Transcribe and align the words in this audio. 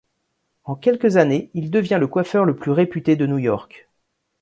En 0.63 0.73
quelques 0.75 1.17
années, 1.17 1.51
il 1.53 1.69
devient 1.69 1.97
le 1.99 2.07
coiffeur 2.07 2.43
le 2.43 2.55
plus 2.55 2.71
réputé 2.71 3.15
de 3.15 3.27
New 3.27 3.37
York. 3.37 3.87